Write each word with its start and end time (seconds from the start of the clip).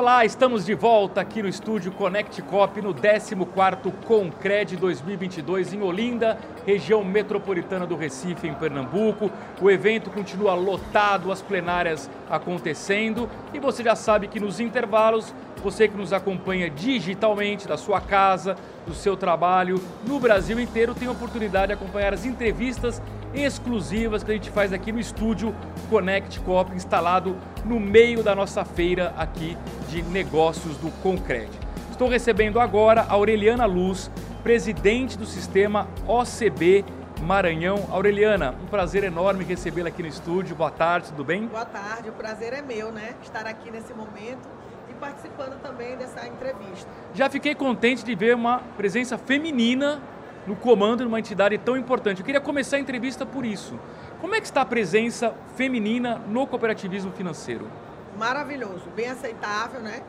Olá, 0.00 0.24
estamos 0.24 0.64
de 0.64 0.72
volta 0.72 1.20
aqui 1.20 1.42
no 1.42 1.48
estúdio 1.48 1.92
Connect 1.92 2.40
Cop 2.40 2.80
no 2.80 2.94
14º 2.94 3.92
Concred 4.06 4.74
2022 4.74 5.74
em 5.74 5.82
Olinda, 5.82 6.38
região 6.66 7.04
metropolitana 7.04 7.86
do 7.86 7.96
Recife, 7.96 8.48
em 8.48 8.54
Pernambuco. 8.54 9.30
O 9.60 9.70
evento 9.70 10.08
continua 10.08 10.54
lotado, 10.54 11.30
as 11.30 11.42
plenárias 11.42 12.08
acontecendo 12.30 13.28
e 13.52 13.58
você 13.58 13.84
já 13.84 13.94
sabe 13.94 14.26
que 14.26 14.40
nos 14.40 14.58
intervalos, 14.58 15.34
você 15.62 15.86
que 15.86 15.98
nos 15.98 16.14
acompanha 16.14 16.70
digitalmente 16.70 17.68
da 17.68 17.76
sua 17.76 18.00
casa, 18.00 18.56
do 18.86 18.94
seu 18.94 19.18
trabalho, 19.18 19.78
no 20.06 20.18
Brasil 20.18 20.58
inteiro, 20.58 20.94
tem 20.94 21.08
a 21.08 21.12
oportunidade 21.12 21.66
de 21.66 21.72
acompanhar 21.74 22.14
as 22.14 22.24
entrevistas 22.24 23.02
exclusivas 23.34 24.22
que 24.22 24.30
a 24.30 24.34
gente 24.34 24.50
faz 24.50 24.72
aqui 24.72 24.90
no 24.92 24.98
estúdio 24.98 25.54
Connect 25.88 26.40
Cop, 26.40 26.74
instalado 26.74 27.36
no 27.64 27.78
meio 27.78 28.22
da 28.22 28.34
nossa 28.34 28.64
feira 28.64 29.14
aqui 29.16 29.56
de 29.88 30.02
negócios 30.02 30.76
do 30.76 30.90
Concred. 31.02 31.50
Estou 31.90 32.08
recebendo 32.08 32.58
agora 32.58 33.02
a 33.02 33.12
Aureliana 33.12 33.66
Luz, 33.66 34.10
presidente 34.42 35.18
do 35.18 35.26
sistema 35.26 35.86
OCB 36.06 36.84
Maranhão. 37.20 37.86
Aureliana, 37.90 38.54
um 38.62 38.66
prazer 38.66 39.04
enorme 39.04 39.44
recebê-la 39.44 39.88
aqui 39.88 40.02
no 40.02 40.08
estúdio. 40.08 40.56
Boa 40.56 40.70
tarde, 40.70 41.08
tudo 41.08 41.24
bem? 41.24 41.46
Boa 41.46 41.66
tarde, 41.66 42.08
o 42.08 42.12
prazer 42.12 42.54
é 42.54 42.62
meu, 42.62 42.90
né? 42.90 43.14
Estar 43.22 43.46
aqui 43.46 43.70
nesse 43.70 43.92
momento 43.92 44.48
e 44.88 44.94
participando 44.94 45.60
também 45.60 45.96
dessa 45.96 46.26
entrevista. 46.26 46.88
Já 47.14 47.28
fiquei 47.28 47.54
contente 47.54 48.04
de 48.04 48.14
ver 48.14 48.34
uma 48.34 48.60
presença 48.76 49.18
feminina 49.18 50.00
no 50.46 50.56
comando 50.56 51.00
de 51.00 51.06
uma 51.06 51.18
entidade 51.18 51.56
tão 51.58 51.76
importante. 51.76 52.20
Eu 52.20 52.24
queria 52.24 52.40
começar 52.40 52.76
a 52.76 52.80
entrevista 52.80 53.26
por 53.26 53.44
isso. 53.44 53.78
Como 54.20 54.34
é 54.34 54.40
que 54.40 54.46
está 54.46 54.62
a 54.62 54.66
presença 54.66 55.34
feminina 55.56 56.20
no 56.28 56.46
cooperativismo 56.46 57.12
financeiro? 57.12 57.70
Maravilhoso, 58.18 58.82
bem 58.94 59.08
aceitável, 59.08 59.80
né? 59.80 60.02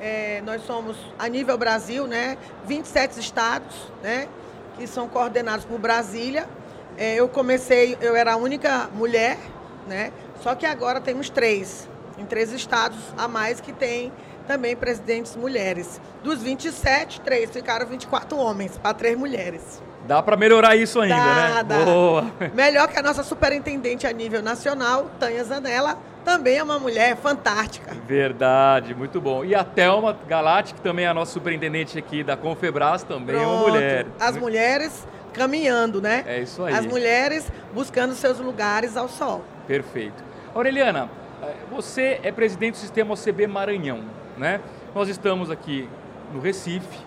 É, 0.00 0.42
nós 0.44 0.62
somos, 0.62 0.96
a 1.18 1.28
nível 1.28 1.56
Brasil, 1.56 2.06
né, 2.06 2.36
27 2.66 3.20
estados, 3.20 3.92
né, 4.02 4.28
que 4.76 4.86
são 4.86 5.08
coordenados 5.08 5.64
por 5.64 5.78
Brasília. 5.78 6.48
É, 6.96 7.14
eu 7.14 7.28
comecei, 7.28 7.96
eu 8.00 8.16
era 8.16 8.32
a 8.32 8.36
única 8.36 8.90
mulher, 8.92 9.38
né, 9.86 10.12
só 10.42 10.54
que 10.54 10.66
agora 10.66 11.00
temos 11.00 11.30
três, 11.30 11.88
em 12.18 12.26
três 12.26 12.52
estados 12.52 12.98
a 13.16 13.28
mais 13.28 13.60
que 13.60 13.72
tem 13.72 14.12
também 14.46 14.76
presidentes 14.76 15.36
mulheres. 15.36 16.00
Dos 16.22 16.42
27, 16.42 17.20
três 17.20 17.50
ficaram 17.50 17.86
24 17.86 18.36
homens 18.36 18.78
para 18.78 18.94
três 18.94 19.16
mulheres. 19.16 19.82
Dá 20.06 20.22
para 20.22 20.36
melhorar 20.36 20.76
isso 20.76 21.00
ainda, 21.00 21.16
dá, 21.16 21.34
né? 21.34 21.62
Dá. 21.64 21.84
Boa. 21.84 22.26
Melhor 22.54 22.88
que 22.88 22.98
a 22.98 23.02
nossa 23.02 23.22
superintendente 23.22 24.06
a 24.06 24.12
nível 24.12 24.42
nacional, 24.42 25.10
Tânia 25.18 25.42
Zanella, 25.44 25.98
também 26.24 26.58
é 26.58 26.62
uma 26.62 26.78
mulher 26.78 27.16
fantástica. 27.16 27.94
Verdade, 28.06 28.94
muito 28.94 29.18
bom. 29.20 29.44
E 29.44 29.54
a 29.54 29.64
Thelma 29.64 30.16
Galati, 30.28 30.74
que 30.74 30.80
também 30.82 31.06
é 31.06 31.08
a 31.08 31.14
nossa 31.14 31.32
superintendente 31.32 31.98
aqui 31.98 32.22
da 32.22 32.36
Confebras, 32.36 33.02
também 33.02 33.36
Pronto. 33.36 33.42
é 33.42 33.46
uma 33.46 33.68
mulher. 33.68 34.06
As 34.20 34.36
mulheres 34.36 35.06
caminhando, 35.32 36.00
né? 36.00 36.22
É 36.26 36.40
isso 36.40 36.62
aí. 36.62 36.74
As 36.74 36.84
mulheres 36.86 37.50
buscando 37.72 38.14
seus 38.14 38.38
lugares 38.38 38.96
ao 38.96 39.08
sol. 39.08 39.42
Perfeito. 39.66 40.22
Aureliana, 40.54 41.10
eh, 41.42 41.54
você 41.70 42.20
é 42.22 42.30
presidente 42.30 42.74
do 42.74 42.78
sistema 42.78 43.14
OCB 43.14 43.46
Maranhão, 43.46 44.00
né? 44.36 44.60
Nós 44.94 45.08
estamos 45.08 45.50
aqui 45.50 45.88
no 46.32 46.40
Recife, 46.40 46.98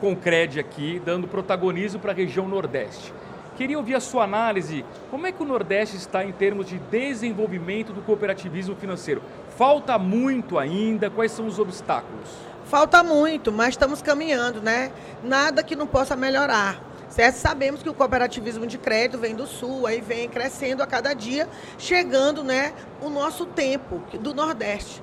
com 0.00 0.16
CRED 0.16 0.58
aqui, 0.58 1.00
dando 1.04 1.28
protagonismo 1.28 2.00
para 2.00 2.12
a 2.12 2.14
região 2.14 2.48
Nordeste. 2.48 3.12
Queria 3.56 3.76
ouvir 3.76 3.94
a 3.94 4.00
sua 4.00 4.24
análise. 4.24 4.84
Como 5.10 5.26
é 5.26 5.32
que 5.32 5.42
o 5.42 5.46
Nordeste 5.46 5.96
está 5.96 6.24
em 6.24 6.32
termos 6.32 6.66
de 6.66 6.78
desenvolvimento 6.78 7.92
do 7.92 8.00
cooperativismo 8.00 8.74
financeiro? 8.74 9.22
Falta 9.56 9.98
muito 9.98 10.58
ainda? 10.58 11.10
Quais 11.10 11.32
são 11.32 11.46
os 11.46 11.58
obstáculos? 11.58 12.28
Falta 12.64 13.02
muito, 13.02 13.52
mas 13.52 13.70
estamos 13.70 14.00
caminhando, 14.00 14.62
né? 14.62 14.90
Nada 15.22 15.62
que 15.62 15.76
não 15.76 15.86
possa 15.86 16.16
melhorar. 16.16 16.82
Certo? 17.10 17.34
Sabemos 17.36 17.82
que 17.82 17.90
o 17.90 17.94
cooperativismo 17.94 18.66
de 18.66 18.78
crédito 18.78 19.18
vem 19.18 19.34
do 19.34 19.46
Sul, 19.46 19.86
aí 19.86 20.00
vem 20.00 20.30
crescendo 20.30 20.82
a 20.82 20.86
cada 20.86 21.12
dia, 21.12 21.46
chegando 21.76 22.42
né, 22.42 22.72
o 23.02 23.10
nosso 23.10 23.44
tempo 23.44 24.02
do 24.18 24.32
Nordeste. 24.32 25.02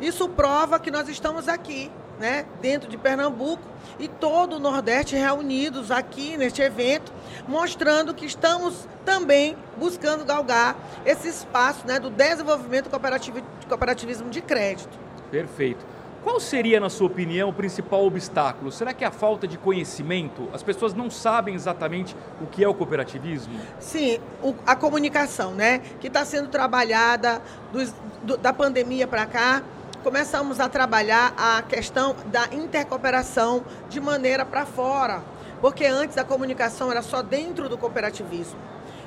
Isso 0.00 0.28
prova 0.28 0.78
que 0.78 0.90
nós 0.90 1.08
estamos 1.08 1.48
aqui, 1.48 1.90
né, 2.20 2.46
dentro 2.60 2.88
de 2.88 2.96
Pernambuco 2.96 3.62
e 3.98 4.08
todo 4.08 4.56
o 4.56 4.58
Nordeste 4.58 5.16
reunidos 5.16 5.90
aqui 5.90 6.36
neste 6.36 6.62
evento, 6.62 7.12
mostrando 7.46 8.14
que 8.14 8.26
estamos 8.26 8.86
também 9.04 9.56
buscando 9.76 10.24
galgar 10.24 10.76
esse 11.04 11.28
espaço 11.28 11.86
né, 11.86 11.98
do 11.98 12.10
desenvolvimento 12.10 12.88
do 12.88 13.66
cooperativismo 13.68 14.30
de 14.30 14.40
crédito. 14.40 14.96
Perfeito. 15.30 15.84
Qual 16.22 16.40
seria, 16.40 16.80
na 16.80 16.90
sua 16.90 17.06
opinião, 17.06 17.48
o 17.48 17.52
principal 17.52 18.04
obstáculo? 18.04 18.72
Será 18.72 18.92
que 18.92 19.04
é 19.04 19.06
a 19.06 19.10
falta 19.10 19.46
de 19.46 19.56
conhecimento? 19.56 20.48
As 20.52 20.62
pessoas 20.62 20.92
não 20.92 21.08
sabem 21.08 21.54
exatamente 21.54 22.14
o 22.40 22.46
que 22.46 22.62
é 22.62 22.68
o 22.68 22.74
cooperativismo? 22.74 23.58
Sim, 23.78 24.18
o, 24.42 24.54
a 24.66 24.74
comunicação, 24.74 25.54
né? 25.54 25.80
Que 26.00 26.08
está 26.08 26.24
sendo 26.24 26.48
trabalhada 26.48 27.40
do, 27.72 27.78
do, 28.24 28.36
da 28.36 28.52
pandemia 28.52 29.06
para 29.06 29.26
cá 29.26 29.62
começamos 30.08 30.58
a 30.58 30.70
trabalhar 30.70 31.34
a 31.36 31.60
questão 31.60 32.16
da 32.32 32.46
intercooperação 32.50 33.62
de 33.90 34.00
maneira 34.00 34.42
para 34.42 34.64
fora, 34.64 35.20
porque 35.60 35.84
antes 35.84 36.16
a 36.16 36.24
comunicação 36.24 36.90
era 36.90 37.02
só 37.02 37.20
dentro 37.20 37.68
do 37.68 37.76
cooperativismo. 37.76 38.58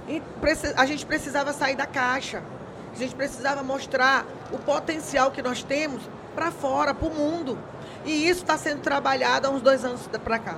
E 0.08 0.22
a 0.78 0.86
gente 0.86 1.04
precisava 1.04 1.54
sair 1.54 1.76
da 1.76 1.88
caixa, 1.88 2.44
a 2.94 2.96
gente 2.96 3.16
precisava 3.16 3.64
mostrar 3.64 4.28
o 4.52 4.60
potencial 4.60 5.32
que 5.32 5.42
nós 5.42 5.64
temos 5.64 6.04
para 6.36 6.52
fora, 6.52 6.94
para 6.94 7.08
o 7.08 7.12
mundo. 7.12 7.58
E 8.06 8.30
isso 8.30 8.42
está 8.42 8.56
sendo 8.56 8.82
trabalhado 8.82 9.48
há 9.48 9.50
uns 9.50 9.64
dois 9.64 9.84
anos 9.84 10.08
para 10.24 10.38
cá. 10.38 10.58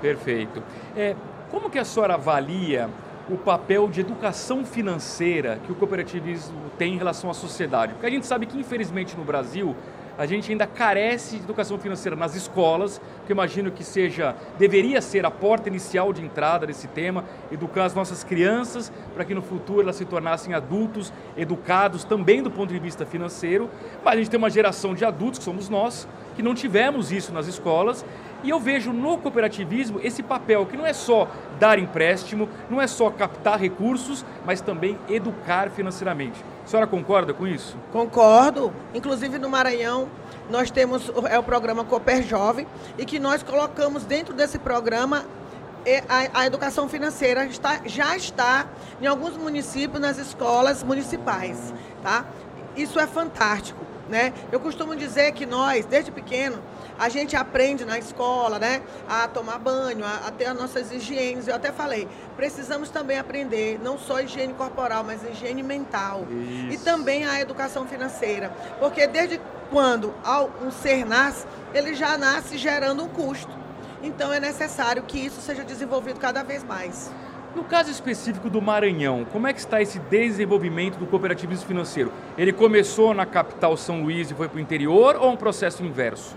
Perfeito. 0.00 0.62
É, 0.96 1.16
como 1.50 1.68
que 1.68 1.80
a 1.80 1.84
senhora 1.84 2.14
avalia 2.14 2.88
o 3.30 3.38
papel 3.38 3.88
de 3.88 4.00
educação 4.00 4.64
financeira 4.64 5.60
que 5.64 5.70
o 5.70 5.74
cooperativismo 5.74 6.70
tem 6.76 6.94
em 6.94 6.98
relação 6.98 7.30
à 7.30 7.34
sociedade. 7.34 7.92
Porque 7.92 8.06
a 8.06 8.10
gente 8.10 8.26
sabe 8.26 8.46
que, 8.46 8.58
infelizmente, 8.58 9.16
no 9.16 9.24
Brasil, 9.24 9.76
a 10.18 10.26
gente 10.26 10.50
ainda 10.50 10.66
carece 10.66 11.36
de 11.36 11.44
educação 11.44 11.78
financeira 11.78 12.16
nas 12.16 12.34
escolas, 12.34 13.00
que 13.30 13.32
imagino 13.32 13.70
que 13.70 13.84
seja, 13.84 14.34
deveria 14.58 15.00
ser 15.00 15.24
a 15.24 15.30
porta 15.30 15.68
inicial 15.68 16.12
de 16.12 16.20
entrada 16.20 16.66
desse 16.66 16.88
tema, 16.88 17.24
educar 17.52 17.84
as 17.84 17.94
nossas 17.94 18.24
crianças 18.24 18.90
para 19.14 19.24
que 19.24 19.32
no 19.32 19.40
futuro 19.40 19.82
elas 19.82 19.94
se 19.94 20.04
tornassem 20.04 20.52
adultos 20.52 21.12
educados 21.36 22.02
também 22.02 22.42
do 22.42 22.50
ponto 22.50 22.72
de 22.72 22.78
vista 22.80 23.06
financeiro. 23.06 23.70
Mas 24.04 24.14
a 24.14 24.16
gente 24.16 24.30
tem 24.30 24.38
uma 24.38 24.50
geração 24.50 24.94
de 24.94 25.04
adultos, 25.04 25.38
que 25.38 25.44
somos 25.44 25.68
nós, 25.68 26.08
que 26.34 26.42
não 26.42 26.56
tivemos 26.56 27.12
isso 27.12 27.32
nas 27.32 27.46
escolas 27.46 28.04
e 28.42 28.50
eu 28.50 28.58
vejo 28.58 28.92
no 28.92 29.16
cooperativismo 29.18 30.00
esse 30.02 30.24
papel 30.24 30.66
que 30.66 30.76
não 30.76 30.84
é 30.84 30.92
só 30.92 31.28
dar 31.60 31.78
empréstimo, 31.78 32.48
não 32.68 32.80
é 32.80 32.88
só 32.88 33.10
captar 33.10 33.60
recursos, 33.60 34.24
mas 34.44 34.60
também 34.60 34.98
educar 35.08 35.70
financeiramente. 35.70 36.42
A 36.64 36.66
senhora 36.66 36.86
concorda 36.88 37.32
com 37.32 37.46
isso? 37.46 37.76
Concordo. 37.92 38.72
Inclusive 38.92 39.38
no 39.38 39.48
Maranhão, 39.48 40.08
nós 40.50 40.70
temos 40.70 41.10
é 41.28 41.38
o 41.38 41.42
programa 41.42 41.84
Cooper 41.84 42.22
Jovem 42.22 42.66
e 42.98 43.04
que 43.04 43.18
nós 43.18 43.42
colocamos 43.42 44.04
dentro 44.04 44.34
desse 44.34 44.58
programa 44.58 45.24
é, 45.86 46.02
a, 46.08 46.40
a, 46.40 46.46
educação 46.46 46.88
financeira 46.88 47.46
está, 47.46 47.80
já 47.86 48.16
está 48.16 48.66
em 49.00 49.06
alguns 49.06 49.36
municípios 49.36 50.00
nas 50.00 50.18
escolas 50.18 50.82
municipais, 50.82 51.72
tá? 52.02 52.26
Isso 52.76 53.00
é 53.00 53.06
fantástico, 53.06 53.84
né? 54.10 54.32
Eu 54.50 54.60
costumo 54.60 54.94
dizer 54.96 55.32
que 55.32 55.46
nós, 55.46 55.86
desde 55.86 56.10
pequeno, 56.10 56.60
a 56.98 57.08
gente 57.08 57.34
aprende 57.34 57.84
na 57.84 57.98
escola, 57.98 58.58
né? 58.58 58.82
A 59.08 59.26
tomar 59.28 59.58
banho, 59.58 60.04
a, 60.04 60.28
a 60.28 60.30
ter 60.30 60.46
as 60.46 60.56
nossas 60.56 60.92
higienes. 60.92 61.48
Eu 61.48 61.54
até 61.54 61.72
falei, 61.72 62.06
precisamos 62.36 62.90
também 62.90 63.18
aprender 63.18 63.80
não 63.82 63.98
só 63.98 64.20
higiene 64.20 64.52
corporal, 64.52 65.04
mas 65.04 65.22
higiene 65.22 65.62
mental. 65.62 66.26
Isso. 66.30 66.74
E 66.74 66.78
também 66.78 67.24
a 67.24 67.40
educação 67.40 67.86
financeira. 67.86 68.52
Porque 68.78 69.06
desde 69.06 69.40
quando 69.70 70.12
um 70.60 70.70
ser 70.70 71.06
nasce, 71.06 71.46
ele 71.72 71.94
já 71.94 72.18
nasce 72.18 72.58
gerando 72.58 73.04
um 73.04 73.08
custo. 73.08 73.60
Então 74.02 74.32
é 74.32 74.40
necessário 74.40 75.02
que 75.02 75.18
isso 75.18 75.40
seja 75.40 75.62
desenvolvido 75.62 76.18
cada 76.18 76.42
vez 76.42 76.64
mais. 76.64 77.10
No 77.54 77.64
caso 77.64 77.90
específico 77.90 78.48
do 78.48 78.62
Maranhão, 78.62 79.26
como 79.32 79.48
é 79.48 79.52
que 79.52 79.58
está 79.58 79.82
esse 79.82 79.98
desenvolvimento 79.98 80.98
do 80.98 81.06
cooperativismo 81.06 81.66
financeiro? 81.66 82.12
Ele 82.38 82.52
começou 82.52 83.12
na 83.12 83.26
capital 83.26 83.76
São 83.76 84.02
Luís 84.02 84.30
e 84.30 84.34
foi 84.34 84.48
para 84.48 84.58
o 84.58 84.60
interior 84.60 85.16
ou 85.16 85.28
é 85.28 85.30
um 85.32 85.36
processo 85.36 85.82
inverso? 85.82 86.36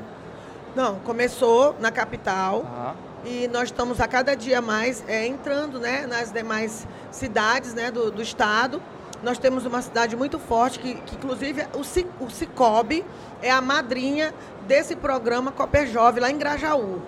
Não, 0.76 0.96
começou 1.00 1.76
na 1.80 1.92
capital 1.92 2.66
ah. 2.66 2.96
e 3.24 3.48
nós 3.48 3.66
estamos 3.66 4.02
a 4.02 4.08
cada 4.08 4.36
dia 4.36 4.60
mais 4.60 5.04
é, 5.08 5.28
entrando 5.28 5.80
né, 5.80 6.08
nas 6.08 6.32
demais 6.32 6.88
cidades 7.12 7.76
né, 7.76 7.92
do, 7.92 8.10
do 8.10 8.22
estado. 8.24 8.82
Nós 9.22 9.38
temos 9.38 9.68
uma 9.68 9.84
cidade 9.84 10.16
muito 10.16 10.40
forte, 10.40 10.80
que, 10.80 10.96
que 10.96 11.16
inclusive 11.16 11.68
o, 11.76 12.26
o 12.26 12.30
Cicobi 12.32 13.06
é 13.40 13.52
a 13.52 13.62
madrinha 13.62 14.34
desse 14.68 14.96
programa 14.96 15.52
Cooper 15.52 15.86
Jovem 15.86 16.24
lá 16.24 16.32
em 16.32 16.38
Grajaú. 16.40 17.04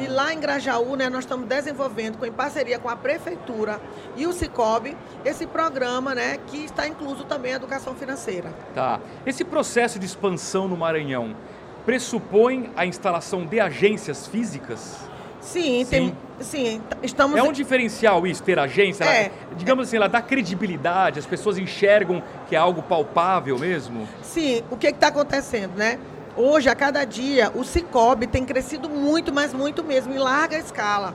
E 0.00 0.06
lá 0.06 0.32
em 0.32 0.40
Grajaú, 0.40 0.96
né, 0.96 1.10
nós 1.10 1.24
estamos 1.24 1.46
desenvolvendo, 1.46 2.16
com, 2.16 2.24
em 2.24 2.32
parceria 2.32 2.78
com 2.78 2.88
a 2.88 2.96
Prefeitura 2.96 3.78
e 4.16 4.26
o 4.26 4.32
Cicobi, 4.32 4.96
esse 5.26 5.46
programa 5.46 6.14
né, 6.14 6.38
que 6.46 6.64
está 6.64 6.88
incluso 6.88 7.24
também 7.24 7.52
a 7.52 7.56
educação 7.56 7.94
financeira. 7.94 8.50
Tá. 8.74 8.98
Esse 9.26 9.44
processo 9.44 9.98
de 9.98 10.06
expansão 10.06 10.66
no 10.66 10.76
Maranhão, 10.76 11.36
pressupõe 11.84 12.70
a 12.76 12.86
instalação 12.86 13.44
de 13.44 13.60
agências 13.60 14.26
físicas? 14.26 14.96
Sim, 15.40 15.84
Sim. 15.84 15.90
Tem, 15.90 16.16
sim 16.40 16.82
estamos... 17.02 17.38
É 17.38 17.42
um 17.42 17.52
diferencial 17.52 18.26
isso, 18.26 18.42
ter 18.42 18.58
agência? 18.58 19.04
É. 19.04 19.24
Ela, 19.24 19.32
digamos 19.56 19.88
assim, 19.88 19.96
ela 19.96 20.08
dá 20.08 20.22
credibilidade, 20.22 21.18
as 21.18 21.26
pessoas 21.26 21.58
enxergam 21.58 22.22
que 22.48 22.56
é 22.56 22.58
algo 22.58 22.82
palpável 22.82 23.58
mesmo? 23.58 24.08
Sim, 24.22 24.62
o 24.70 24.76
que 24.76 24.86
está 24.86 25.08
acontecendo, 25.08 25.76
né? 25.76 25.98
Hoje, 26.36 26.68
a 26.68 26.74
cada 26.74 27.04
dia, 27.04 27.50
o 27.54 27.64
Cicobi 27.64 28.26
tem 28.26 28.44
crescido 28.44 28.88
muito, 28.88 29.32
mas 29.32 29.52
muito 29.52 29.82
mesmo, 29.82 30.14
em 30.14 30.18
larga 30.18 30.56
escala. 30.56 31.14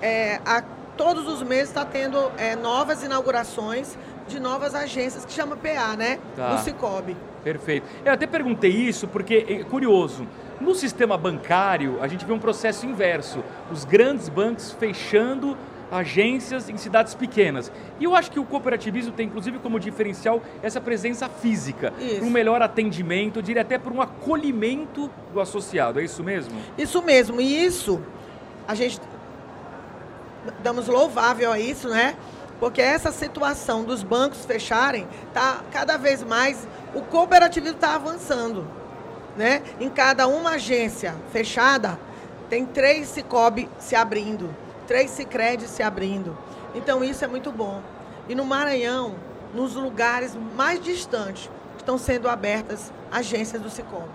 É, 0.00 0.40
a, 0.44 0.62
todos 0.96 1.26
os 1.26 1.42
meses 1.42 1.68
está 1.68 1.84
tendo 1.84 2.30
é, 2.36 2.54
novas 2.54 3.02
inaugurações 3.02 3.96
de 4.28 4.38
novas 4.38 4.74
agências 4.74 5.24
que 5.24 5.32
chama 5.32 5.56
PA, 5.56 5.96
né? 5.96 6.18
Tá. 6.36 6.50
No 6.50 6.58
Cicobi. 6.58 7.16
Perfeito. 7.42 7.86
Eu 8.04 8.12
até 8.12 8.26
perguntei 8.26 8.70
isso 8.70 9.08
porque 9.08 9.46
é 9.48 9.64
curioso. 9.64 10.26
No 10.60 10.74
sistema 10.74 11.18
bancário, 11.18 11.98
a 12.00 12.06
gente 12.06 12.24
vê 12.24 12.32
um 12.32 12.38
processo 12.38 12.86
inverso. 12.86 13.42
Os 13.70 13.84
grandes 13.84 14.28
bancos 14.28 14.72
fechando 14.72 15.56
agências 15.92 16.70
em 16.70 16.76
cidades 16.78 17.14
pequenas. 17.14 17.70
E 18.00 18.04
eu 18.04 18.16
acho 18.16 18.30
que 18.30 18.40
o 18.40 18.44
cooperativismo 18.44 19.12
tem, 19.12 19.26
inclusive, 19.26 19.58
como 19.58 19.78
diferencial 19.78 20.42
essa 20.62 20.80
presença 20.80 21.28
física, 21.28 21.92
para 21.92 22.24
um 22.24 22.30
melhor 22.30 22.62
atendimento, 22.62 23.38
eu 23.38 23.42
diria 23.42 23.62
até 23.62 23.78
para 23.78 23.92
um 23.92 24.00
acolhimento 24.00 25.10
do 25.32 25.40
associado. 25.40 26.00
É 26.00 26.04
isso 26.04 26.24
mesmo? 26.24 26.58
Isso 26.78 27.02
mesmo, 27.02 27.40
e 27.40 27.64
isso, 27.64 28.00
a 28.66 28.74
gente 28.74 28.98
damos 30.62 30.88
louvável 30.88 31.52
a 31.52 31.60
isso, 31.60 31.88
né? 31.88 32.16
Porque 32.58 32.80
essa 32.80 33.12
situação 33.12 33.84
dos 33.84 34.02
bancos 34.02 34.44
fecharem, 34.44 35.06
tá 35.34 35.62
cada 35.70 35.96
vez 35.96 36.22
mais, 36.22 36.66
o 36.94 37.02
cooperativismo 37.02 37.74
está 37.74 37.94
avançando, 37.94 38.66
né? 39.36 39.62
Em 39.78 39.90
cada 39.90 40.26
uma 40.26 40.52
agência 40.52 41.14
fechada, 41.32 41.98
tem 42.48 42.64
três 42.64 43.08
Cicobi 43.08 43.68
se 43.78 43.94
abrindo, 43.94 44.54
três 44.86 45.10
Cicred 45.10 45.66
se 45.68 45.82
abrindo. 45.82 46.36
Então 46.74 47.02
isso 47.04 47.24
é 47.24 47.28
muito 47.28 47.50
bom. 47.50 47.80
E 48.28 48.34
no 48.34 48.44
Maranhão, 48.44 49.14
nos 49.54 49.74
lugares 49.74 50.36
mais 50.56 50.80
distantes, 50.80 51.50
estão 51.76 51.98
sendo 51.98 52.28
abertas 52.28 52.92
agências 53.10 53.60
do 53.60 53.68
Cicobi. 53.68 54.08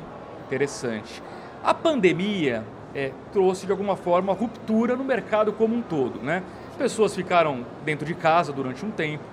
Interessante. 0.45 1.21
A 1.63 1.73
pandemia 1.73 2.63
é, 2.95 3.11
trouxe 3.33 3.65
de 3.65 3.71
alguma 3.71 3.95
forma 3.95 4.33
ruptura 4.33 4.95
no 4.95 5.03
mercado 5.03 5.51
como 5.51 5.75
um 5.75 5.81
todo, 5.81 6.19
né? 6.21 6.41
As 6.71 6.75
pessoas 6.77 7.15
ficaram 7.15 7.65
dentro 7.83 8.05
de 8.05 8.13
casa 8.13 8.53
durante 8.53 8.85
um 8.85 8.91
tempo, 8.91 9.23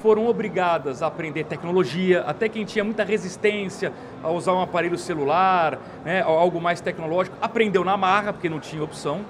foram 0.00 0.26
obrigadas 0.26 1.02
a 1.02 1.06
aprender 1.06 1.44
tecnologia, 1.44 2.22
até 2.26 2.48
quem 2.48 2.64
tinha 2.64 2.84
muita 2.84 3.04
resistência 3.04 3.92
a 4.22 4.30
usar 4.30 4.52
um 4.52 4.60
aparelho 4.60 4.98
celular, 4.98 5.78
né, 6.04 6.20
algo 6.20 6.60
mais 6.60 6.80
tecnológico, 6.80 7.36
aprendeu 7.40 7.84
na 7.84 7.96
marra, 7.96 8.32
porque 8.32 8.48
não 8.48 8.60
tinha 8.60 8.82
opção. 8.82 9.22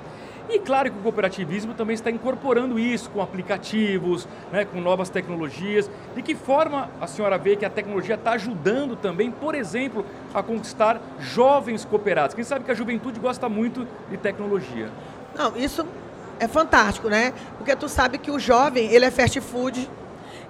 E 0.48 0.58
claro 0.58 0.90
que 0.90 0.98
o 0.98 1.02
cooperativismo 1.02 1.72
também 1.74 1.94
está 1.94 2.10
incorporando 2.10 2.78
isso 2.78 3.08
com 3.10 3.22
aplicativos, 3.22 4.28
né, 4.52 4.64
com 4.64 4.80
novas 4.80 5.08
tecnologias. 5.08 5.90
De 6.14 6.22
que 6.22 6.34
forma 6.34 6.90
a 7.00 7.06
senhora 7.06 7.38
vê 7.38 7.56
que 7.56 7.64
a 7.64 7.70
tecnologia 7.70 8.14
está 8.14 8.32
ajudando 8.32 8.94
também, 8.94 9.30
por 9.30 9.54
exemplo, 9.54 10.04
a 10.34 10.42
conquistar 10.42 11.00
jovens 11.18 11.84
cooperados? 11.84 12.34
Quem 12.34 12.44
sabe 12.44 12.64
que 12.64 12.70
a 12.70 12.74
juventude 12.74 13.18
gosta 13.18 13.48
muito 13.48 13.86
de 14.10 14.16
tecnologia. 14.16 14.90
Não, 15.34 15.56
isso 15.56 15.86
é 16.38 16.46
fantástico, 16.46 17.08
né? 17.08 17.32
Porque 17.56 17.74
tu 17.74 17.88
sabe 17.88 18.18
que 18.18 18.30
o 18.30 18.38
jovem, 18.38 18.92
ele 18.92 19.04
é 19.04 19.10
fast 19.10 19.40
food, 19.40 19.88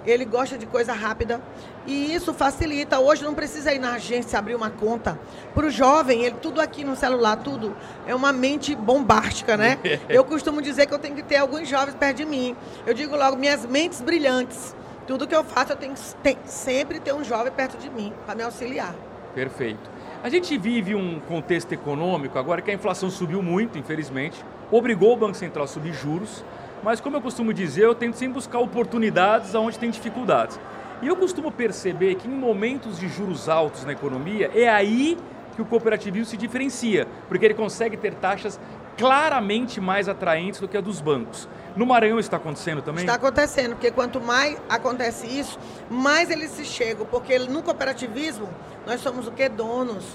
ele 0.05 0.25
gosta 0.25 0.57
de 0.57 0.65
coisa 0.65 0.93
rápida 0.93 1.41
e 1.85 2.13
isso 2.13 2.33
facilita. 2.33 2.99
Hoje 2.99 3.23
não 3.23 3.33
precisa 3.33 3.73
ir 3.73 3.79
na 3.79 3.93
agência 3.93 4.37
abrir 4.37 4.55
uma 4.55 4.69
conta. 4.69 5.19
Para 5.53 5.65
o 5.65 5.69
jovem, 5.69 6.23
ele 6.23 6.35
tudo 6.41 6.61
aqui 6.61 6.83
no 6.83 6.95
celular, 6.95 7.37
tudo 7.37 7.75
é 8.07 8.13
uma 8.13 8.31
mente 8.31 8.75
bombástica, 8.75 9.57
né? 9.57 9.79
Eu 10.09 10.23
costumo 10.23 10.61
dizer 10.61 10.85
que 10.85 10.93
eu 10.93 10.99
tenho 10.99 11.15
que 11.15 11.23
ter 11.23 11.37
alguns 11.37 11.67
jovens 11.67 11.95
perto 11.95 12.17
de 12.17 12.25
mim. 12.25 12.55
Eu 12.85 12.93
digo 12.93 13.15
logo, 13.15 13.35
minhas 13.37 13.65
mentes 13.65 14.01
brilhantes. 14.01 14.75
Tudo 15.07 15.27
que 15.27 15.35
eu 15.35 15.43
faço, 15.43 15.71
eu 15.71 15.75
tenho 15.75 15.93
que 15.93 16.01
tem, 16.15 16.37
sempre 16.45 16.99
ter 16.99 17.13
um 17.13 17.23
jovem 17.23 17.51
perto 17.51 17.77
de 17.77 17.89
mim 17.89 18.11
para 18.25 18.33
me 18.33 18.41
auxiliar. 18.41 18.95
Perfeito. 19.35 19.89
A 20.23 20.29
gente 20.29 20.57
vive 20.57 20.95
um 20.95 21.19
contexto 21.19 21.71
econômico 21.71 22.39
agora 22.39 22.59
que 22.59 22.71
a 22.71 22.73
inflação 22.73 23.11
subiu 23.11 23.43
muito, 23.43 23.77
infelizmente, 23.77 24.43
obrigou 24.71 25.13
o 25.13 25.15
Banco 25.15 25.35
Central 25.35 25.65
a 25.65 25.67
subir 25.67 25.93
juros, 25.93 26.43
mas 26.85 27.01
como 27.01 27.17
eu 27.17 27.21
costumo 27.21 27.51
dizer, 27.51 27.85
eu 27.85 27.95
tento 27.95 28.15
sempre 28.15 28.35
buscar 28.35 28.59
oportunidades 28.59 29.55
onde 29.55 29.79
tem 29.79 29.89
dificuldades. 29.89 30.59
E 31.01 31.07
eu 31.07 31.15
costumo 31.15 31.51
perceber 31.51 32.13
que 32.13 32.27
em 32.27 32.31
momentos 32.31 32.99
de 32.99 33.09
juros 33.09 33.49
altos 33.49 33.83
na 33.83 33.91
economia, 33.91 34.51
é 34.53 34.69
aí 34.69 35.17
que 35.55 35.63
o 35.63 35.65
cooperativismo 35.65 36.27
se 36.27 36.37
diferencia, 36.37 37.07
porque 37.27 37.43
ele 37.43 37.55
consegue 37.55 37.97
ter 37.97 38.13
taxas 38.13 38.59
claramente 38.95 39.81
mais 39.81 40.07
atraentes 40.07 40.59
do 40.59 40.67
que 40.67 40.77
a 40.77 40.81
dos 40.81 41.01
bancos. 41.01 41.49
No 41.75 41.87
Maranhão 41.87 42.19
está 42.19 42.37
acontecendo 42.37 42.83
também? 42.83 43.03
Está 43.03 43.15
acontecendo, 43.15 43.71
porque 43.71 43.89
quanto 43.89 44.21
mais 44.21 44.55
acontece 44.69 45.25
isso, 45.25 45.57
mais 45.89 46.29
eles 46.29 46.51
se 46.51 46.65
chegam, 46.65 47.07
porque 47.07 47.39
no 47.39 47.63
cooperativismo 47.63 48.47
nós 48.85 49.01
somos 49.01 49.27
o 49.27 49.31
que? 49.31 49.49
Donos. 49.49 50.05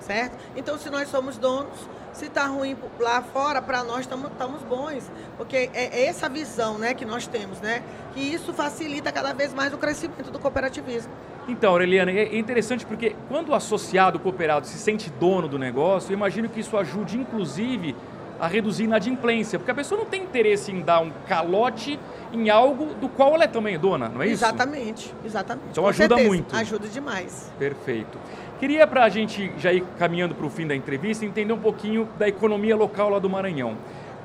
Certo? 0.00 0.34
Então, 0.56 0.78
se 0.78 0.88
nós 0.88 1.08
somos 1.08 1.36
donos, 1.36 1.78
se 2.18 2.26
está 2.26 2.46
ruim 2.46 2.76
lá 2.98 3.22
fora, 3.22 3.62
para 3.62 3.84
nós 3.84 4.00
estamos 4.00 4.62
bons. 4.68 5.10
Porque 5.36 5.70
é 5.72 6.06
essa 6.06 6.28
visão 6.28 6.76
né, 6.78 6.92
que 6.92 7.04
nós 7.04 7.26
temos, 7.26 7.60
né? 7.60 7.82
Que 8.12 8.20
isso 8.20 8.52
facilita 8.52 9.12
cada 9.12 9.32
vez 9.32 9.54
mais 9.54 9.72
o 9.72 9.78
crescimento 9.78 10.30
do 10.30 10.38
cooperativismo. 10.38 11.12
Então, 11.46 11.70
Aureliana, 11.70 12.10
é 12.10 12.36
interessante 12.36 12.84
porque 12.84 13.16
quando 13.28 13.50
o 13.50 13.54
associado 13.54 14.18
cooperado 14.18 14.66
se 14.66 14.76
sente 14.76 15.08
dono 15.08 15.48
do 15.48 15.58
negócio, 15.58 16.10
eu 16.10 16.16
imagino 16.16 16.48
que 16.48 16.60
isso 16.60 16.76
ajude, 16.76 17.16
inclusive, 17.16 17.96
a 18.40 18.46
reduzir 18.46 18.84
a 18.84 18.86
inadimplência, 18.86 19.58
porque 19.58 19.70
a 19.70 19.74
pessoa 19.74 20.00
não 20.00 20.06
tem 20.06 20.22
interesse 20.22 20.70
em 20.70 20.80
dar 20.80 21.00
um 21.00 21.10
calote 21.26 21.98
em 22.32 22.50
algo 22.50 22.94
do 22.94 23.08
qual 23.08 23.34
ela 23.34 23.44
é 23.44 23.48
também 23.48 23.78
dona, 23.78 24.08
não 24.08 24.22
é 24.22 24.26
isso? 24.26 24.44
Exatamente, 24.44 25.14
exatamente. 25.24 25.68
Então 25.70 25.84
Com 25.84 25.90
ajuda 25.90 26.08
certeza, 26.16 26.28
muito. 26.28 26.56
Ajuda 26.56 26.88
demais. 26.88 27.52
Perfeito. 27.58 28.18
Queria, 28.60 28.86
para 28.86 29.04
a 29.04 29.08
gente 29.08 29.52
já 29.58 29.72
ir 29.72 29.84
caminhando 29.98 30.34
para 30.34 30.46
o 30.46 30.50
fim 30.50 30.66
da 30.66 30.74
entrevista, 30.74 31.24
entender 31.24 31.52
um 31.52 31.58
pouquinho 31.58 32.08
da 32.18 32.28
economia 32.28 32.76
local 32.76 33.10
lá 33.10 33.18
do 33.18 33.30
Maranhão. 33.30 33.76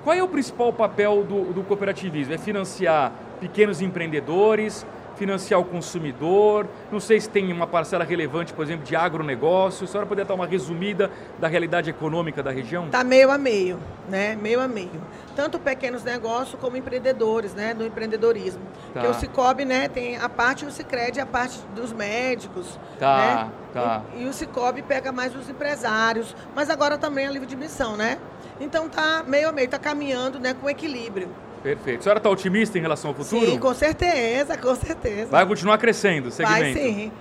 Qual 0.03 0.15
é 0.15 0.21
o 0.21 0.27
principal 0.27 0.73
papel 0.73 1.23
do, 1.23 1.53
do 1.53 1.63
cooperativismo? 1.63 2.33
É 2.33 2.37
financiar 2.37 3.11
pequenos 3.39 3.81
empreendedores, 3.81 4.85
financiar 5.15 5.59
o 5.59 5.65
consumidor, 5.65 6.67
não 6.91 6.99
sei 6.99 7.19
se 7.19 7.29
tem 7.29 7.51
uma 7.51 7.67
parcela 7.67 8.03
relevante, 8.03 8.53
por 8.53 8.63
exemplo, 8.63 8.85
de 8.85 8.95
agronegócio. 8.95 9.85
A 9.85 9.87
senhora 9.87 10.07
poderia 10.07 10.27
dar 10.27 10.33
uma 10.33 10.45
resumida 10.45 11.11
da 11.39 11.47
realidade 11.47 11.89
econômica 11.89 12.41
da 12.41 12.51
região? 12.51 12.85
Está 12.85 13.03
meio 13.03 13.31
a 13.31 13.37
meio, 13.37 13.79
né? 14.09 14.35
Meio 14.35 14.61
a 14.61 14.67
meio. 14.67 15.01
Tanto 15.35 15.59
pequenos 15.59 16.03
negócios 16.03 16.59
como 16.59 16.77
empreendedores, 16.77 17.53
né? 17.53 17.73
Do 17.73 17.85
empreendedorismo. 17.85 18.61
Tá. 18.93 19.01
Porque 19.01 19.07
o 19.07 19.13
Cicobi, 19.13 19.65
né? 19.65 19.87
Tem 19.87 20.17
a 20.17 20.29
parte, 20.29 20.65
o 20.65 20.71
Cicred, 20.71 21.19
a 21.19 21.25
parte 21.25 21.59
dos 21.75 21.91
médicos. 21.91 22.79
Tá, 22.99 23.17
né? 23.17 23.51
tá. 23.73 24.01
E, 24.15 24.23
e 24.23 24.27
o 24.27 24.33
Cicobi 24.33 24.81
pega 24.81 25.11
mais 25.11 25.35
os 25.35 25.49
empresários. 25.49 26.35
Mas 26.55 26.69
agora 26.69 26.97
também 26.97 27.25
é 27.25 27.31
livre 27.31 27.47
de 27.47 27.55
missão, 27.55 27.95
né? 27.95 28.17
Então 28.59 28.87
tá 28.87 29.23
meio 29.25 29.49
a 29.49 29.51
meio, 29.51 29.67
tá 29.67 29.79
caminhando 29.79 30.39
né, 30.39 30.53
com 30.53 30.69
equilíbrio. 30.69 31.29
Perfeito. 31.63 32.01
A 32.01 32.03
senhora 32.03 32.19
está 32.19 32.29
otimista 32.29 32.77
em 32.77 32.81
relação 32.81 33.11
ao 33.11 33.15
futuro? 33.15 33.49
Sim, 33.49 33.57
com 33.57 33.73
certeza, 33.73 34.57
com 34.57 34.75
certeza. 34.75 35.31
Vai 35.31 35.45
continuar 35.45 35.77
crescendo 35.77 36.27
o 36.27 36.31
segmento? 36.31 36.61
Vai 36.61 36.73
sim. 36.73 37.11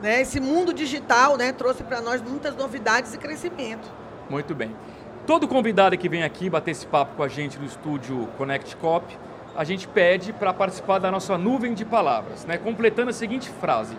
Né, 0.00 0.20
esse 0.20 0.38
mundo 0.38 0.72
digital 0.72 1.36
né, 1.36 1.50
trouxe 1.50 1.82
para 1.82 2.00
nós 2.00 2.22
muitas 2.22 2.54
novidades 2.54 3.12
e 3.12 3.18
crescimento. 3.18 3.90
Muito 4.30 4.54
bem. 4.54 4.74
Todo 5.26 5.48
convidado 5.48 5.98
que 5.98 6.08
vem 6.08 6.22
aqui 6.22 6.48
bater 6.48 6.70
esse 6.70 6.86
papo 6.86 7.16
com 7.16 7.22
a 7.24 7.28
gente 7.28 7.58
no 7.58 7.66
estúdio 7.66 8.28
Connect 8.38 8.76
Cop, 8.76 9.04
a 9.56 9.64
gente 9.64 9.88
pede 9.88 10.32
para 10.32 10.54
participar 10.54 11.00
da 11.00 11.10
nossa 11.10 11.36
nuvem 11.36 11.74
de 11.74 11.84
palavras, 11.84 12.46
né? 12.46 12.56
completando 12.56 13.10
a 13.10 13.12
seguinte 13.12 13.50
frase. 13.60 13.96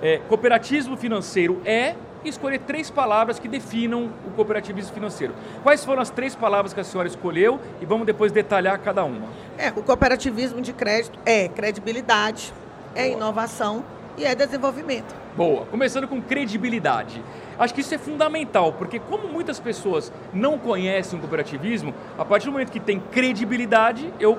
É, 0.00 0.18
cooperativismo 0.28 0.96
financeiro 0.96 1.60
é 1.64 1.96
e 2.24 2.28
escolher 2.28 2.60
três 2.60 2.90
palavras 2.90 3.38
que 3.38 3.48
definam 3.48 4.10
o 4.26 4.30
cooperativismo 4.30 4.92
financeiro. 4.92 5.34
Quais 5.62 5.84
foram 5.84 6.02
as 6.02 6.10
três 6.10 6.34
palavras 6.34 6.72
que 6.72 6.80
a 6.80 6.84
senhora 6.84 7.08
escolheu 7.08 7.60
e 7.80 7.86
vamos 7.86 8.06
depois 8.06 8.32
detalhar 8.32 8.78
cada 8.78 9.04
uma. 9.04 9.26
É, 9.58 9.70
o 9.70 9.82
cooperativismo 9.82 10.60
de 10.60 10.72
crédito 10.72 11.18
é 11.24 11.48
credibilidade, 11.48 12.52
é 12.94 13.04
Boa. 13.04 13.16
inovação 13.16 13.84
e 14.16 14.24
é 14.24 14.34
desenvolvimento. 14.34 15.14
Boa, 15.36 15.64
começando 15.66 16.06
com 16.06 16.20
credibilidade. 16.20 17.22
Acho 17.58 17.72
que 17.72 17.80
isso 17.80 17.94
é 17.94 17.98
fundamental, 17.98 18.72
porque 18.74 18.98
como 18.98 19.28
muitas 19.28 19.58
pessoas 19.58 20.12
não 20.32 20.58
conhecem 20.58 21.18
o 21.18 21.20
cooperativismo, 21.22 21.94
a 22.18 22.24
partir 22.24 22.46
do 22.46 22.52
momento 22.52 22.70
que 22.70 22.80
tem 22.80 23.00
credibilidade, 23.00 24.12
eu 24.20 24.38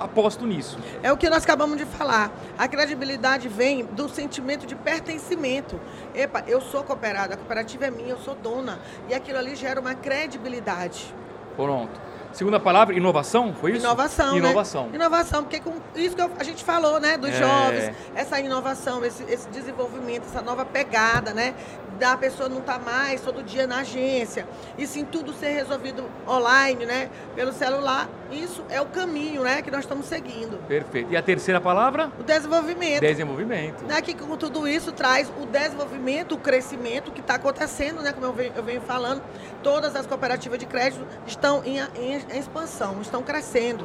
aposto 0.00 0.46
nisso. 0.46 0.78
É 1.02 1.12
o 1.12 1.16
que 1.16 1.28
nós 1.28 1.44
acabamos 1.44 1.76
de 1.76 1.84
falar. 1.84 2.32
A 2.58 2.66
credibilidade 2.66 3.48
vem 3.48 3.84
do 3.84 4.08
sentimento 4.08 4.66
de 4.66 4.74
pertencimento. 4.74 5.78
Epa, 6.14 6.42
eu 6.46 6.60
sou 6.60 6.82
cooperada, 6.82 7.34
a 7.34 7.36
cooperativa 7.36 7.86
é 7.86 7.90
minha, 7.90 8.10
eu 8.10 8.18
sou 8.18 8.34
dona. 8.34 8.78
E 9.08 9.14
aquilo 9.14 9.38
ali 9.38 9.54
gera 9.54 9.80
uma 9.80 9.94
credibilidade. 9.94 11.14
Pronto. 11.54 12.10
Segunda 12.32 12.60
palavra, 12.60 12.94
inovação, 12.94 13.52
foi 13.52 13.72
isso? 13.72 13.80
Inovação, 13.80 14.36
Inovação. 14.36 14.86
Né? 14.86 14.94
Inovação, 14.94 15.42
porque 15.42 15.58
com 15.58 15.72
isso 15.96 16.14
que 16.14 16.22
a 16.22 16.44
gente 16.44 16.62
falou, 16.62 17.00
né, 17.00 17.16
dos 17.18 17.30
É. 17.30 17.32
jovens, 17.32 17.92
essa 18.14 18.38
inovação, 18.38 19.04
esse, 19.04 19.24
esse 19.24 19.48
desenvolvimento, 19.48 20.26
essa 20.26 20.40
nova 20.40 20.64
pegada, 20.64 21.34
né, 21.34 21.54
da 21.98 22.16
pessoa 22.16 22.48
não 22.48 22.58
estar 22.58 22.78
mais 22.78 23.20
todo 23.20 23.42
dia 23.42 23.66
na 23.66 23.78
agência, 23.78 24.46
e 24.78 24.86
sim 24.86 25.04
tudo 25.04 25.32
ser 25.32 25.48
resolvido 25.50 26.04
online, 26.26 26.86
né, 26.86 27.10
pelo 27.34 27.52
celular. 27.52 28.08
Isso 28.30 28.62
é 28.70 28.80
o 28.80 28.86
caminho, 28.86 29.42
né, 29.42 29.60
que 29.62 29.70
nós 29.70 29.80
estamos 29.80 30.06
seguindo. 30.06 30.56
Perfeito. 30.68 31.12
E 31.12 31.16
a 31.16 31.22
terceira 31.22 31.60
palavra? 31.60 32.10
O 32.18 32.22
desenvolvimento. 32.22 33.00
Desenvolvimento. 33.00 33.84
Né, 33.84 34.00
que 34.00 34.14
com 34.14 34.36
tudo 34.36 34.68
isso 34.68 34.92
traz 34.92 35.30
o 35.40 35.46
desenvolvimento, 35.46 36.36
o 36.36 36.38
crescimento 36.38 37.10
que 37.10 37.20
está 37.20 37.34
acontecendo, 37.34 38.02
né? 38.02 38.12
Como 38.12 38.26
eu 38.26 38.32
venho, 38.32 38.52
eu 38.54 38.62
venho 38.62 38.80
falando, 38.82 39.20
todas 39.62 39.96
as 39.96 40.06
cooperativas 40.06 40.58
de 40.58 40.66
crédito 40.66 41.04
estão 41.26 41.62
em, 41.64 41.78
em- 41.96 42.24
em 42.32 42.38
expansão, 42.38 43.00
estão 43.02 43.22
crescendo. 43.22 43.84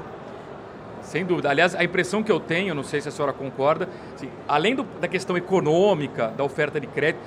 Sem 1.02 1.24
dúvida. 1.26 1.50
Aliás, 1.50 1.76
a 1.76 1.84
impressão 1.84 2.24
que 2.24 2.32
eu 2.32 2.40
tenho, 2.40 2.74
não 2.74 2.84
sei 2.84 3.00
se 3.02 3.08
a 3.10 3.12
senhora 3.12 3.34
concorda, 3.34 3.88
assim, 4.16 4.30
além 4.48 4.76
do- 4.76 4.84
da 5.00 5.08
questão 5.08 5.36
econômica, 5.38 6.28
da 6.36 6.44
oferta 6.44 6.80
de 6.80 6.88
crédito, 6.88 7.22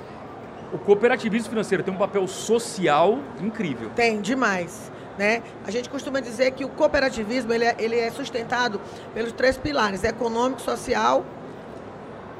o 0.71 0.77
cooperativismo 0.77 1.49
financeiro 1.49 1.83
tem 1.83 1.93
um 1.93 1.97
papel 1.97 2.27
social 2.27 3.19
incrível. 3.41 3.89
Tem 3.95 4.21
demais. 4.21 4.91
Né? 5.19 5.43
A 5.67 5.69
gente 5.69 5.89
costuma 5.89 6.21
dizer 6.21 6.51
que 6.51 6.63
o 6.63 6.69
cooperativismo 6.69 7.51
ele 7.51 7.65
é, 7.65 7.75
ele 7.77 7.99
é 7.99 8.09
sustentado 8.09 8.79
pelos 9.13 9.33
três 9.33 9.57
pilares: 9.57 10.01
econômico, 10.05 10.61
social 10.61 11.25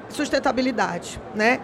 e 0.09 0.13
sustentabilidade. 0.13 1.19
Né? 1.36 1.59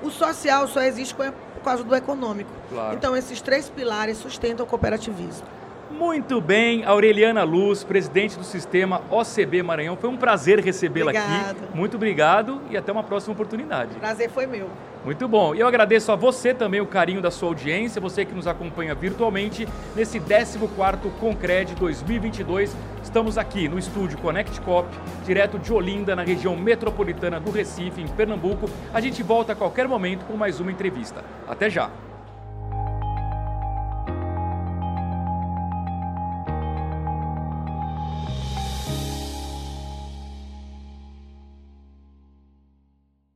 O 0.00 0.08
social 0.08 0.68
só 0.68 0.80
existe 0.82 1.16
com- 1.16 1.32
por 1.54 1.62
causa 1.64 1.82
do 1.82 1.92
econômico. 1.96 2.50
Claro. 2.70 2.94
Então, 2.94 3.16
esses 3.16 3.40
três 3.40 3.68
pilares 3.68 4.18
sustentam 4.18 4.64
o 4.64 4.68
cooperativismo. 4.68 5.46
Muito 5.90 6.40
bem, 6.40 6.84
Aureliana 6.84 7.42
Luz, 7.42 7.82
presidente 7.84 8.38
do 8.38 8.44
sistema 8.44 9.02
OCB 9.10 9.62
Maranhão. 9.64 9.96
Foi 9.96 10.08
um 10.08 10.16
prazer 10.16 10.60
recebê-la 10.60 11.10
aqui. 11.10 11.66
Muito 11.74 11.96
obrigado 11.96 12.60
e 12.70 12.76
até 12.76 12.90
uma 12.92 13.02
próxima 13.02 13.34
oportunidade. 13.34 13.94
Prazer 13.96 14.30
foi 14.30 14.46
meu. 14.46 14.68
Muito 15.04 15.26
bom. 15.26 15.52
E 15.52 15.58
eu 15.58 15.66
agradeço 15.66 16.12
a 16.12 16.16
você 16.16 16.54
também 16.54 16.80
o 16.80 16.86
carinho 16.86 17.20
da 17.20 17.30
sua 17.30 17.48
audiência, 17.48 18.00
você 18.00 18.24
que 18.24 18.32
nos 18.32 18.46
acompanha 18.46 18.94
virtualmente 18.94 19.66
nesse 19.96 20.20
14º 20.20 21.10
Concred 21.18 21.74
2022. 21.74 22.76
Estamos 23.02 23.36
aqui 23.36 23.68
no 23.68 23.80
estúdio 23.80 24.16
Connect 24.18 24.60
Cop, 24.60 24.88
direto 25.26 25.58
de 25.58 25.72
Olinda, 25.72 26.14
na 26.14 26.22
região 26.22 26.56
metropolitana 26.56 27.40
do 27.40 27.50
Recife, 27.50 28.00
em 28.00 28.06
Pernambuco. 28.06 28.70
A 28.94 29.00
gente 29.00 29.24
volta 29.24 29.54
a 29.54 29.56
qualquer 29.56 29.88
momento 29.88 30.24
com 30.24 30.36
mais 30.36 30.60
uma 30.60 30.70
entrevista. 30.70 31.24
Até 31.48 31.68
já. 31.68 31.90